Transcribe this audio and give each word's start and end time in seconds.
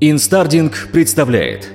Инстардинг 0.00 0.90
представляет 0.92 1.72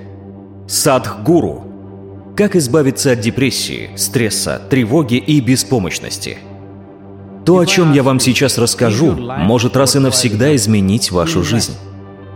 Садхгуру 0.66 2.34
Как 2.38 2.56
избавиться 2.56 3.11
от 3.11 3.19
депрессии, 3.19 3.90
стресса, 3.98 4.62
тревоги 4.70 5.15
и 5.15 5.42
беспомощности 5.42 6.38
То, 7.46 7.59
о 7.59 7.65
чем 7.65 7.91
я 7.91 8.01
вам 8.01 8.21
сейчас 8.21 8.57
расскажу, 8.57 9.12
может 9.12 9.75
раз 9.75 9.97
и 9.97 9.99
навсегда 9.99 10.55
изменить 10.55 11.12
вашу 11.12 11.44
жизнь. 11.44 11.73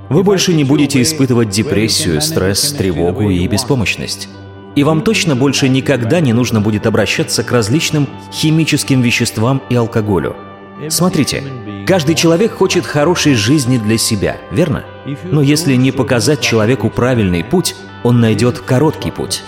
Вы 0.09 0.23
больше 0.23 0.53
не 0.53 0.65
будете 0.65 1.01
испытывать 1.01 1.51
депрессию, 1.51 2.19
стресс, 2.19 2.73
тревогу 2.73 3.29
и 3.29 3.47
беспомощность. 3.47 4.27
И 4.75 4.83
вам 4.83 5.01
точно 5.01 5.37
больше 5.37 5.69
никогда 5.69 6.19
не 6.19 6.33
нужно 6.33 6.59
будет 6.59 6.85
обращаться 6.85 7.45
к 7.45 7.51
различным 7.53 8.09
химическим 8.33 9.01
веществам 9.01 9.61
и 9.69 9.75
алкоголю. 9.75 10.35
Смотрите, 10.89 11.43
каждый 11.87 12.15
человек 12.15 12.51
хочет 12.51 12.85
хорошей 12.85 13.35
жизни 13.35 13.77
для 13.77 13.97
себя, 13.97 14.35
верно? 14.51 14.83
Но 15.23 15.41
если 15.41 15.75
не 15.75 15.91
показать 15.91 16.41
человеку 16.41 16.89
правильный 16.89 17.43
путь, 17.43 17.75
он 18.03 18.19
найдет 18.19 18.59
короткий 18.59 19.11
путь. 19.11 19.43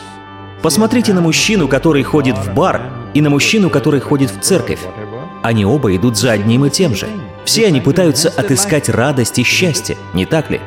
Посмотрите 0.62 1.14
на 1.14 1.22
мужчину, 1.22 1.68
который 1.68 2.04
ходит 2.04 2.38
в 2.38 2.54
бар, 2.54 2.82
и 3.14 3.22
на 3.22 3.30
мужчину, 3.30 3.70
который 3.70 4.00
ходит 4.00 4.30
в 4.30 4.42
церковь. 4.42 4.80
Они 5.42 5.66
оба 5.66 5.96
идут 5.96 6.18
за 6.18 6.32
одним 6.32 6.66
и 6.66 6.70
тем 6.70 6.96
же. 6.96 7.08
Все 7.46 7.68
они 7.68 7.82
пытаются 7.82 8.30
отыскать 8.30 8.90
радость 8.90 9.40
и 9.40 9.44
счастье, 9.44 9.98
не 10.14 10.26
так 10.26 10.52
ли? 10.52 10.60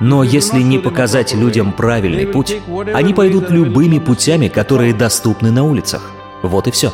Но 0.00 0.22
если 0.22 0.60
не 0.60 0.78
показать 0.78 1.34
людям 1.34 1.72
правильный 1.72 2.26
путь, 2.26 2.56
они 2.92 3.14
пойдут 3.14 3.50
любыми 3.50 3.98
путями, 3.98 4.48
которые 4.48 4.94
доступны 4.94 5.50
на 5.50 5.62
улицах. 5.62 6.10
Вот 6.42 6.66
и 6.66 6.70
все. 6.70 6.92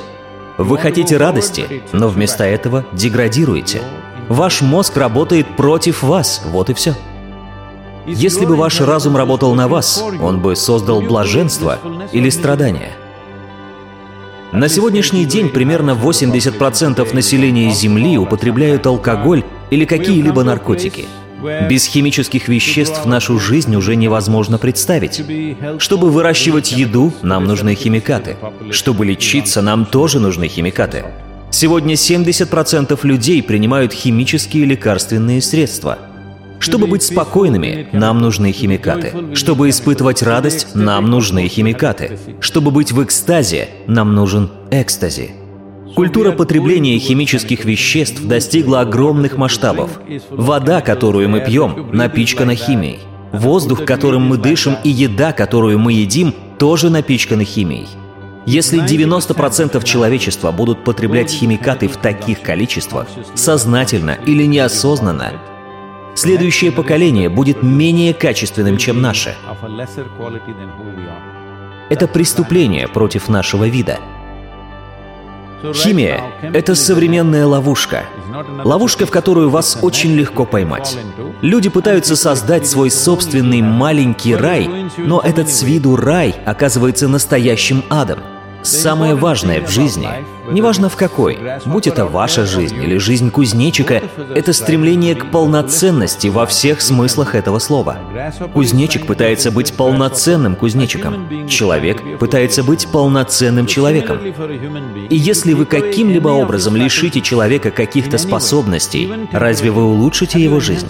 Вы 0.59 0.79
хотите 0.79 1.17
радости, 1.17 1.83
но 1.93 2.09
вместо 2.09 2.45
этого 2.45 2.85
деградируете. 2.93 3.83
Ваш 4.29 4.63
мозг 4.63 4.97
работает 4.97 5.57
против 5.57 6.03
вас, 6.03 6.43
вот 6.47 6.71
и 6.71 6.75
все. 6.75 6.95
Если 8.07 8.47
бы 8.47 8.57
ваш 8.57 8.81
разум 8.81 9.17
работал 9.17 9.55
на 9.55 9.69
вас, 9.69 10.03
он 10.21 10.41
бы 10.41 10.55
создал 10.57 11.01
блаженство 11.01 11.79
или 12.13 12.31
страдания. 12.31 12.93
На 14.53 14.69
сегодняшний 14.69 15.25
день 15.25 15.49
примерно 15.49 15.91
80% 15.91 17.15
населения 17.15 17.71
Земли 17.71 18.17
употребляют 18.17 18.87
алкоголь 18.87 19.45
или 19.71 19.85
какие-либо 19.85 20.45
наркотики– 20.45 21.07
без 21.69 21.85
химических 21.85 22.49
веществ 22.49 23.05
нашу 23.05 23.39
жизнь 23.39 23.75
уже 23.77 23.95
невозможно 23.97 24.59
представить. 24.59 25.23
Чтобы 25.79 26.11
выращивать 26.11 26.73
еду, 26.73 27.13
нам 27.23 27.45
нужны 27.45 27.75
химикаты. 27.75 28.37
Чтобы 28.71 29.05
лечиться, 29.05 29.63
нам 29.63 29.85
тоже 29.85 30.19
нужны 30.19 30.49
химикаты. 30.49 31.05
Сегодня 31.57 31.95
70% 31.95 32.99
людей 33.05 33.43
принимают 33.43 33.95
химические 33.95 34.67
лекарственные 34.67 35.41
средства. 35.41 35.99
Чтобы 36.59 36.87
быть 36.87 37.03
спокойными, 37.03 37.89
нам 37.93 38.19
нужны 38.19 38.53
химикаты. 38.53 39.35
Чтобы 39.35 39.71
испытывать 39.71 40.23
радость, 40.23 40.75
нам 40.75 41.07
нужны 41.07 41.49
химикаты. 41.49 42.19
Чтобы 42.41 42.71
быть 42.73 42.93
в 42.93 43.03
экстазе, 43.03 43.71
нам 43.87 44.15
нужен 44.15 44.51
экстази. 44.71 45.31
Культура 45.95 46.33
потребления 46.33 46.99
химических 46.99 47.65
веществ 47.65 48.23
достигла 48.23 48.83
огромных 48.83 49.39
масштабов. 49.39 49.99
Вода, 50.29 50.83
которую 50.83 51.31
мы 51.31 51.41
пьем, 51.41 51.89
напичкана 51.91 52.55
химией. 52.55 52.99
Воздух, 53.33 53.87
которым 53.87 54.27
мы 54.27 54.37
дышим, 54.37 54.77
и 54.85 54.91
еда, 54.91 55.33
которую 55.33 55.79
мы 55.79 55.95
едим, 55.95 56.35
тоже 56.59 56.91
напичканы 56.91 57.47
химией. 57.47 57.87
Если 58.47 58.81
90% 58.81 59.83
человечества 59.85 60.53
будут 60.53 60.85
потреблять 60.85 61.31
химикаты 61.31 61.89
в 61.89 61.97
таких 61.97 62.43
количествах, 62.43 63.09
сознательно 63.35 64.19
или 64.25 64.45
неосознанно, 64.45 65.33
следующее 66.15 66.73
поколение 66.73 67.29
будет 67.29 67.63
менее 67.63 68.15
качественным, 68.15 68.79
чем 68.79 69.03
наше. 69.03 69.35
Это 71.89 72.07
преступление 72.09 72.89
против 72.89 73.29
нашего 73.29 73.69
вида– 73.69 73.99
Химия— 75.75 76.21
это 76.43 76.75
современная 76.75 77.47
ловушка. 77.47 78.05
Ловушка, 78.65 79.07
в 79.07 79.11
которую 79.11 79.51
вас 79.51 79.79
очень 79.81 80.15
легко 80.15 80.45
поймать. 80.45 80.99
Люди 81.41 81.69
пытаются 81.71 82.15
создать 82.15 82.67
свой 82.67 82.91
собственный 82.91 83.63
маленький 83.63 84.35
рай, 84.35 84.89
но 84.99 85.21
этот 85.21 85.49
с 85.49 85.63
виду 85.63 85.97
рай 85.97 86.35
оказывается 86.45 87.09
настоящим 87.09 87.83
адом— 87.89 88.21
Самое 88.67 89.15
важное 89.15 89.65
в 89.65 89.71
жизни, 89.71 90.09
неважно 90.51 90.89
в 90.89 90.97
какой, 90.97 91.39
будь 91.65 91.87
это 91.87 92.05
ваша 92.05 92.45
жизнь 92.45 92.83
или 92.83 92.99
жизнь 92.99 93.31
кузнечика, 93.31 94.03
это 94.35 94.53
стремление 94.53 95.15
к 95.15 95.31
полноценности 95.31 96.27
во 96.27 96.47
всех 96.47 96.81
смыслах 96.81 97.37
этого 97.37 97.61
слова. 97.61 97.99
Кузнечик 98.53 99.07
пытается 99.07 99.53
быть 99.53 99.73
полноценным 99.75 100.57
кузнечиком. 100.57 101.49
Человек 101.49 102.19
пытается 102.19 102.65
быть 102.65 102.89
полноценным 102.89 103.67
человеком. 103.67 104.19
И 105.09 105.17
если 105.17 105.53
вы 105.53 105.65
каким-либо 105.65 106.29
образом 106.29 106.75
лишите 106.75 107.21
человека 107.21 107.71
каких-то 107.71 108.19
способностей, 108.19 109.09
разве 109.31 109.71
вы 109.71 109.85
улучшите 109.85 110.43
его 110.43 110.59
жизнь? 110.59 110.89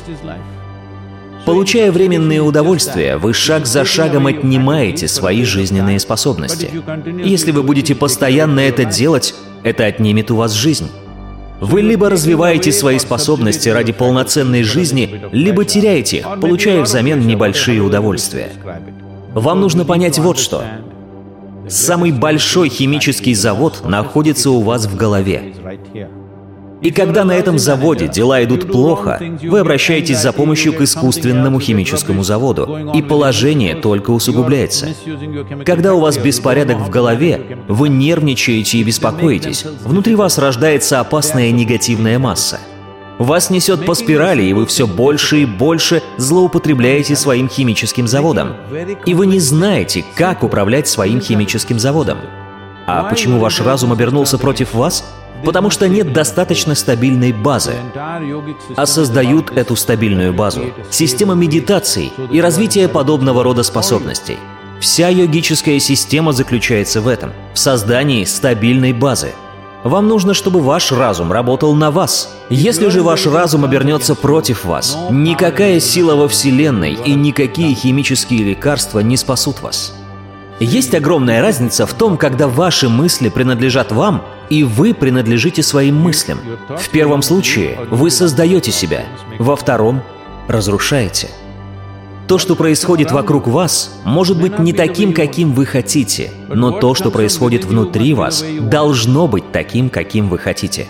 Получая 1.46 1.92
временные 1.92 2.42
удовольствия, 2.42 3.18
вы 3.18 3.32
шаг 3.32 3.66
за 3.66 3.84
шагом 3.84 4.26
отнимаете 4.26 5.06
свои 5.06 5.44
жизненные 5.44 6.00
способности. 6.00 6.68
Если 7.24 7.52
вы 7.52 7.62
будете 7.62 7.94
постоянно 7.94 8.58
это 8.58 8.84
делать, 8.84 9.32
это 9.62 9.86
отнимет 9.86 10.32
у 10.32 10.36
вас 10.36 10.52
жизнь. 10.52 10.90
Вы 11.60 11.82
либо 11.82 12.10
развиваете 12.10 12.72
свои 12.72 12.98
способности 12.98 13.68
ради 13.68 13.92
полноценной 13.92 14.64
жизни, 14.64 15.22
либо 15.30 15.64
теряете 15.64 16.18
их, 16.18 16.26
получая 16.40 16.82
взамен 16.82 17.24
небольшие 17.24 17.80
удовольствия. 17.80 18.50
Вам 19.32 19.60
нужно 19.60 19.84
понять 19.84 20.18
вот 20.18 20.38
что. 20.38 20.64
Самый 21.68 22.10
большой 22.10 22.68
химический 22.70 23.34
завод 23.34 23.82
находится 23.84 24.50
у 24.50 24.62
вас 24.62 24.86
в 24.86 24.96
голове. 24.96 25.54
И 26.82 26.91
когда 26.91 27.25
на 27.25 27.32
этом 27.32 27.59
заводе 27.59 28.09
дела 28.09 28.44
идут 28.44 28.70
плохо, 28.70 29.20
вы 29.42 29.60
обращаетесь 29.60 30.20
за 30.20 30.32
помощью 30.32 30.72
к 30.75 30.82
искусственному 30.82 31.59
химическому 31.59 32.22
заводу, 32.22 32.92
и 32.94 33.03
положение 33.03 33.75
только 33.75 34.10
усугубляется. 34.10 34.88
Когда 35.65 35.94
у 35.94 36.00
вас 36.00 36.19
беспорядок 36.19 36.78
в 36.78 36.91
голове, 36.91 37.59
вы 37.69 37.88
нервничаете 37.88 38.78
и 38.78 38.84
беспокоитесь, 38.84 39.65
внутри 39.84 40.15
вас 40.15 40.38
рождается 40.38 41.00
опасная 41.00 41.50
негативная 41.50 42.19
масса. 42.19 42.60
Вас 43.19 43.48
несет 43.48 43.86
по 43.86 43.94
спирали, 43.94 44.42
и 44.42 44.53
вы 44.53 44.66
все 44.66 44.86
больше 44.86 45.38
и 45.38 45.47
больше 45.47 46.03
злоупотребляете 46.19 47.16
своим 47.16 47.48
химическим 47.48 48.06
заводом. 48.06 48.54
И 49.06 49.15
вы 49.15 49.26
не 49.26 49.41
знаете, 49.41 50.04
как 50.15 50.42
управлять 50.42 50.86
своим 50.86 51.22
химическим 51.22 51.78
заводом. 51.78 52.19
А 52.86 53.04
почему 53.04 53.41
ваш 53.41 53.60
разум 53.62 53.92
обернулся 53.92 54.36
против 54.36 54.75
вас? 54.75 55.04
Потому 55.44 55.70
что 55.70 55.88
нет 55.88 56.12
достаточно 56.12 56.74
стабильной 56.74 57.32
базы. 57.32 57.74
А 58.76 58.86
создают 58.86 59.50
эту 59.50 59.76
стабильную 59.76 60.32
базу 60.32 60.64
система 60.91 61.34
медитаций 61.34 62.12
и 62.30 62.41
развития 62.41 62.88
подобного 62.88 63.42
рода 63.42 63.62
способностей. 63.62 64.38
Вся 64.80 65.08
йогическая 65.08 65.78
система 65.78 66.32
заключается 66.32 67.00
в 67.00 67.08
этом, 67.08 67.32
в 67.54 67.58
создании 67.58 68.24
стабильной 68.24 68.92
базы. 68.92 69.32
Вам 69.84 70.08
нужно, 70.08 70.34
чтобы 70.34 70.60
ваш 70.60 70.91
разум 70.91 71.30
работал 71.32 71.74
на 71.74 71.91
вас. 71.91 72.34
Если 72.50 72.88
же 72.88 73.03
ваш 73.03 73.26
разум 73.26 73.64
обернется 73.64 74.14
против 74.14 74.64
вас, 74.64 74.98
никакая 75.10 75.80
сила 75.80 76.16
во 76.16 76.28
Вселенной 76.28 76.94
и 76.94 77.14
никакие 77.14 77.74
химические 77.74 78.42
лекарства 78.42 79.00
не 79.00 79.16
спасут 79.16 79.62
вас. 79.62 79.94
Есть 80.58 80.94
огромная 80.94 81.42
разница 81.42 81.86
в 81.86 81.94
том, 81.94 82.16
когда 82.16 82.48
ваши 82.48 82.88
мысли 82.88 83.28
принадлежат 83.28 83.92
вам, 83.92 84.24
и 84.50 84.64
вы 84.64 84.94
принадлежите 84.94 85.62
своим 85.62 85.96
мыслям. 86.00 86.38
В 86.68 86.88
первом 86.90 87.22
случае 87.22 87.78
вы 87.90 88.10
создаете 88.10 88.72
себя, 88.72 89.04
во 89.38 89.56
втором— 89.56 90.02
разрушаете. 90.48 91.28
То, 92.28 92.38
что 92.38 92.56
происходит 92.56 93.12
вокруг 93.12 93.47
вас, 93.47 94.00
может 94.04 94.41
быть 94.41 94.59
не 94.59 94.72
таким, 94.72 95.12
каким 95.12 95.53
вы 95.53 95.65
хотите, 95.65 96.30
но 96.48 96.72
то, 96.72 96.94
что 96.94 97.12
происходит 97.12 97.65
внутри 97.65 98.15
вас, 98.15 98.44
должно 98.60 99.28
быть 99.28 99.53
таким, 99.53 99.88
каким 99.88 100.28
вы 100.28 100.38
хотите. 100.38 100.86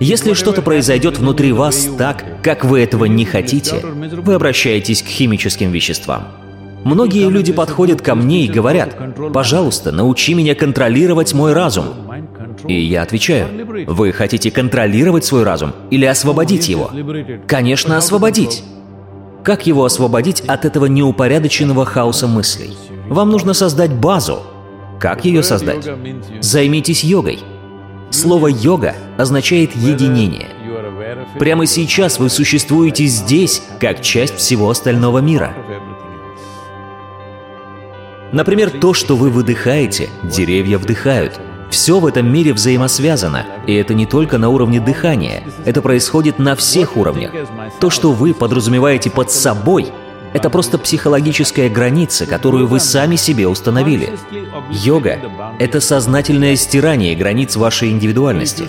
Если 0.00 0.32
что-то 0.32 0.62
произойдет 0.62 1.18
внутри 1.18 1.52
вас 1.52 1.88
так, 1.96 2.42
как 2.42 2.64
вы 2.64 2.80
этого 2.80 3.04
не 3.04 3.24
хотите, 3.24 3.76
вы 3.84 4.34
обращаетесь 4.34 5.02
к 5.02 5.06
химическим 5.06 5.70
веществам. 5.70 6.24
Многие 6.84 7.30
люди 7.30 7.52
подходят 7.52 8.02
ко 8.02 8.16
мне 8.16 8.44
и 8.44 8.48
говорят, 8.48 8.96
«Пожалуйста, 9.32 9.92
научи 9.92 10.34
меня 10.34 10.56
контролировать 10.56 11.32
мой 11.32 11.52
разум». 11.52 11.86
И 12.68 12.80
я 12.80 13.02
отвечаю, 13.02 13.48
«Вы 13.86 14.12
хотите 14.12 14.50
контролировать 14.50 15.24
свой 15.24 15.42
разум 15.42 15.72
или 15.90 16.04
освободить 16.04 16.68
его?» 16.68 16.90
Конечно, 17.46 17.96
освободить. 17.96 18.62
Как 19.42 19.66
его 19.66 19.84
освободить 19.84 20.40
от 20.40 20.64
этого 20.64 20.86
неупорядоченного 20.86 21.84
хаоса 21.84 22.26
мыслей? 22.26 22.76
Вам 23.08 23.30
нужно 23.30 23.52
создать 23.52 23.92
базу. 23.92 24.42
Как 24.98 25.24
ее 25.24 25.42
создать? 25.42 25.86
Займитесь 26.40 27.04
йогой. 27.04 27.40
Слово 28.10 28.48
«йога» 28.48 28.94
означает 29.18 29.76
«единение». 29.76 30.48
Прямо 31.38 31.66
сейчас 31.66 32.18
вы 32.18 32.30
существуете 32.30 33.04
здесь, 33.06 33.62
как 33.80 34.00
часть 34.00 34.36
всего 34.36 34.70
остального 34.70 35.18
мира. 35.18 35.54
Например, 38.32 38.70
то, 38.70 38.94
что 38.94 39.16
вы 39.16 39.30
выдыхаете, 39.30 40.08
деревья 40.22 40.78
вдыхают. 40.78 41.38
Все 41.74 41.98
в 41.98 42.06
этом 42.06 42.32
мире 42.32 42.52
взаимосвязано, 42.52 43.46
и 43.66 43.74
это 43.74 43.94
не 43.94 44.06
только 44.06 44.38
на 44.38 44.48
уровне 44.48 44.78
дыхания, 44.78 45.42
это 45.64 45.82
происходит 45.82 46.38
на 46.38 46.54
всех 46.54 46.96
уровнях. 46.96 47.32
То, 47.80 47.90
что 47.90 48.12
вы 48.12 48.32
подразумеваете 48.32 49.10
под 49.10 49.32
собой, 49.32 49.88
это 50.32 50.50
просто 50.50 50.78
психологическая 50.78 51.68
граница, 51.68 52.26
которую 52.26 52.68
вы 52.68 52.78
сами 52.78 53.16
себе 53.16 53.48
установили. 53.48 54.12
Йога— 54.70 55.18
это 55.58 55.80
сознательное 55.80 56.54
стирание 56.54 57.16
границ 57.16 57.56
вашей 57.56 57.90
индивидуальности. 57.90 58.68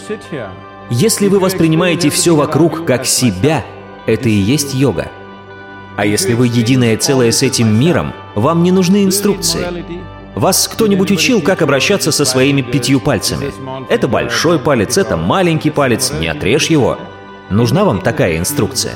Если 0.89 1.27
вы 1.27 1.37
воспринимаете 1.37 2.09
все 2.09 2.35
вокруг 2.35 2.85
как 2.87 3.05
себя, 3.05 3.63
это 4.07 4.29
и 4.29 4.33
есть 4.33 4.73
йога. 4.73 5.11
А 5.95 6.07
если 6.07 6.33
вы 6.33 6.47
единое 6.47 6.97
целое 6.97 7.31
с 7.31 7.43
этим 7.43 7.79
миром, 7.79 8.13
вам 8.33 8.63
не 8.63 8.71
нужны 8.71 9.03
инструкции. 9.05 10.14
Вас 10.35 10.67
кто-нибудь 10.67 11.11
учил, 11.11 11.41
как 11.41 11.61
обращаться 11.61 12.11
со 12.11 12.25
своими 12.25 12.61
пятью 12.61 12.99
пальцами? 12.99 13.51
Это 13.89 14.07
большой 14.07 14.59
палец, 14.59 14.97
это 14.97 15.15
маленький 15.15 15.69
палец, 15.69 16.11
не 16.11 16.27
отрежь 16.27 16.67
его. 16.67 16.97
Нужна 17.49 17.85
вам 17.85 18.01
такая 18.01 18.37
инструкция? 18.37 18.93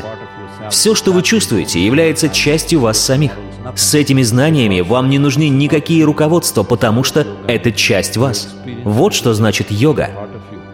Все, 0.70 0.96
что 0.96 1.14
вы 1.14 1.24
чувствуете, 1.24 1.84
является 1.84 2.30
частью 2.30 2.82
вас 2.82 3.00
самих. 3.00 3.32
С 3.76 3.94
этими 3.94 4.22
знаниями 4.22 4.82
вам 4.82 5.10
не 5.10 5.18
нужны 5.18 5.48
никакие 5.48 6.04
руководства, 6.04 6.64
потому 6.64 7.04
что 7.04 7.26
это 7.48 7.72
часть 7.72 8.18
вас. 8.18 8.54
Вот 8.84 9.14
что 9.14 9.34
значит 9.34 9.72
йога. 9.72 10.10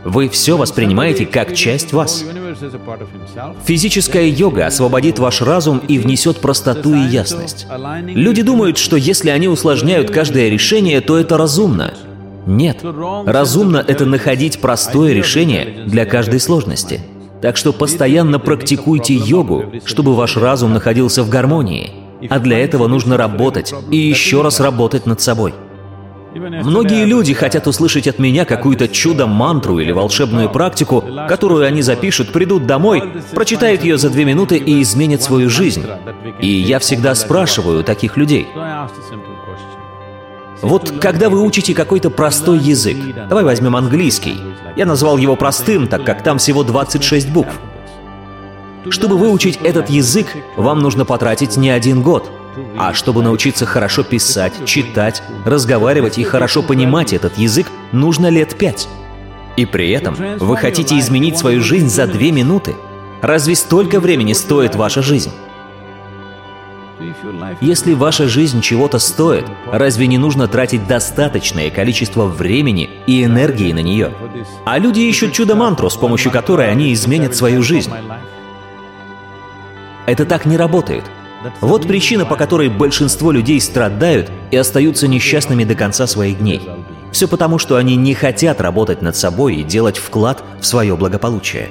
Вы 0.04 0.30
все 0.30 0.58
воспринимаете 0.58 1.26
как 1.26 1.54
часть 1.56 1.94
вас. 1.94 2.24
Физическая 3.66 4.28
йога 4.28 4.68
освободит 4.68 5.20
ваш 5.20 5.42
разум 5.42 5.82
и 5.88 6.00
внесет 6.00 6.38
простоту 6.40 6.96
и 6.96 7.08
ясность. 7.08 7.68
Люди 8.08 8.42
думают, 8.42 8.78
что 8.78 8.96
если 8.96 9.30
они 9.30 9.48
усложняют 9.48 10.12
каждое 10.12 10.50
решение, 10.50 11.02
то 11.02 11.18
это 11.18 11.38
разумно. 11.38 11.94
Нет. 12.46 12.84
Разумно— 13.26 13.84
это 13.88 14.06
находить 14.06 14.60
простое 14.60 15.14
решение 15.14 15.86
для 15.86 16.06
каждой 16.06 16.40
сложности. 16.40 17.02
Так 17.42 17.58
что 17.58 17.74
постоянно 17.74 18.40
практикуйте 18.40 19.14
йогу, 19.14 19.66
чтобы 19.84 20.16
ваш 20.16 20.38
разум 20.38 20.74
находился 20.74 21.24
в 21.24 21.30
гармонии. 21.30 21.92
А 22.30 22.40
для 22.40 22.60
этого 22.60 22.88
нужно 22.88 23.18
работать 23.18 23.74
и 23.92 23.98
еще 23.98 24.42
раз 24.42 24.60
работать 24.60 25.06
над 25.06 25.22
собой. 25.22 25.54
Многие 26.36 27.06
люди 27.06 27.34
хотят 27.34 27.66
услышать 27.66 28.08
от 28.08 28.20
меня 28.20 28.44
какую-то 28.44 28.90
чудо-мантру 28.90 29.80
или 29.80 29.94
волшебную 29.94 30.50
практику, 30.50 31.02
которую 31.30 31.66
они 31.66 31.82
запишут, 31.82 32.34
придут 32.34 32.66
домой, 32.66 33.02
прочитают 33.34 33.84
ее 33.84 33.98
за 33.98 34.10
две 34.10 34.26
минуты 34.26 34.58
и 34.58 34.82
изменят 34.82 35.22
свою 35.22 35.50
жизнь. 35.50 35.86
И 36.42 36.48
я 36.48 36.80
всегда 36.80 37.16
спрашиваю 37.16 37.86
таких 37.86 38.18
людей. 38.18 38.48
Вот 40.62 40.92
когда 41.00 41.30
вы 41.30 41.42
учите 41.42 41.74
какой-то 41.74 42.10
простой 42.10 42.60
язык, 42.60 42.98
давай 43.30 43.46
возьмем 43.46 43.78
английский. 43.78 44.36
Я 44.76 44.86
назвал 44.86 45.18
его 45.18 45.38
простым, 45.38 45.88
так 45.88 46.04
как 46.04 46.22
там 46.22 46.38
всего 46.38 46.64
26 46.64 47.30
букв. 47.30 47.54
Чтобы 48.90 49.18
выучить 49.18 49.58
этот 49.64 49.90
язык, 49.90 50.28
вам 50.58 50.80
нужно 50.80 51.06
потратить 51.06 51.56
не 51.56 51.70
один 51.70 52.02
год— 52.02 52.30
а 52.78 52.94
чтобы 52.94 53.24
научиться 53.24 53.66
хорошо 53.66 54.04
писать, 54.04 54.54
читать, 54.66 55.22
разговаривать 55.46 56.18
и 56.18 56.24
хорошо 56.24 56.62
понимать 56.62 57.14
этот 57.14 57.38
язык, 57.38 57.68
нужно 57.92 58.28
лет 58.28 58.56
пять. 58.56 58.88
И 59.58 59.66
при 59.66 59.92
этом 59.92 60.16
вы 60.40 60.58
хотите 60.58 61.00
изменить 61.00 61.38
свою 61.38 61.62
жизнь 61.62 61.90
за 61.90 62.08
две 62.08 62.32
минуты? 62.32 62.76
Разве 63.22 63.56
столько 63.56 64.00
времени 64.00 64.34
стоит 64.34 64.76
ваша 64.76 65.02
жизнь? 65.02 65.32
Если 67.62 67.94
ваша 67.94 68.28
жизнь 68.28 68.62
чего-то 68.62 69.00
стоит, 69.00 69.46
разве 69.72 70.08
не 70.08 70.18
нужно 70.18 70.48
тратить 70.48 70.88
достаточное 70.88 71.70
количество 71.70 72.26
времени 72.26 72.90
и 73.08 73.24
энергии 73.24 73.72
на 73.74 73.82
нее? 73.82 74.14
А 74.66 74.78
люди 74.78 75.00
ищут 75.02 75.34
чудо-мантру, 75.34 75.90
с 75.90 75.96
помощью 75.96 76.32
которой 76.32 76.70
они 76.70 76.94
изменят 76.94 77.36
свою 77.36 77.64
жизнь. 77.64 77.92
Это 80.06 80.26
так 80.26 80.46
не 80.46 80.58
работает. 80.58 81.04
Вот 81.62 81.88
причина, 81.88 82.26
по 82.26 82.36
которой 82.36 82.70
большинство 82.70 83.32
людей 83.32 83.60
страдают 83.62 84.32
и 84.52 84.58
остаются 84.58 85.08
несчастными 85.08 85.64
до 85.64 85.76
конца 85.76 86.08
своих 86.08 86.40
дней. 86.40 86.62
Все 87.12 87.28
потому, 87.28 87.60
что 87.60 87.78
они 87.78 87.96
не 87.96 88.14
хотят 88.14 88.60
работать 88.60 89.02
над 89.02 89.16
собой 89.16 89.56
и 89.56 89.64
делать 89.64 89.98
вклад 89.98 90.44
в 90.60 90.66
свое 90.66 90.96
благополучие. 90.98 91.70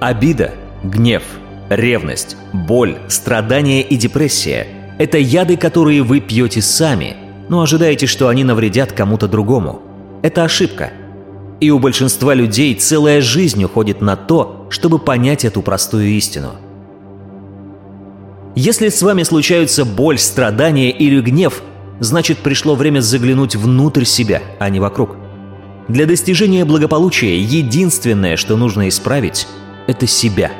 Обида, 0.00 0.52
гнев, 0.82 1.22
ревность, 1.70 2.36
боль, 2.52 2.98
страдания 3.08 3.80
и 3.82 3.96
депрессия– 3.96 4.66
это 4.98 5.16
яды, 5.16 5.56
которые 5.56 6.02
вы 6.02 6.20
пьете 6.20 6.60
сами, 6.60 7.16
но 7.48 7.62
ожидаете, 7.62 8.06
что 8.06 8.28
они 8.28 8.44
навредят 8.44 8.92
кому-то 8.92 9.28
другому. 9.28 9.80
Это 10.22 10.44
ошибка. 10.44 10.90
И 11.60 11.70
у 11.70 11.78
большинства 11.78 12.34
людей 12.34 12.74
целая 12.74 13.22
жизнь 13.22 13.64
уходит 13.64 14.02
на 14.02 14.16
то, 14.16 14.66
чтобы 14.68 14.98
понять 14.98 15.44
эту 15.44 15.62
простую 15.62 16.08
истину– 16.08 16.52
если 18.54 18.88
с 18.88 19.02
вами 19.02 19.22
случаются 19.22 19.84
боль, 19.84 20.18
страдания 20.18 20.90
или 20.90 21.20
гнев, 21.20 21.62
значит 22.00 22.38
пришло 22.38 22.74
время 22.74 23.00
заглянуть 23.00 23.56
внутрь 23.56 24.04
себя, 24.04 24.42
а 24.58 24.68
не 24.68 24.80
вокруг. 24.80 25.16
Для 25.88 26.06
достижения 26.06 26.64
благополучия 26.64 27.38
единственное, 27.38 28.36
что 28.36 28.56
нужно 28.56 28.88
исправить, 28.88 29.46
это 29.86 30.06
себя. 30.06 30.50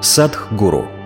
Садх-гуру– 0.00 0.88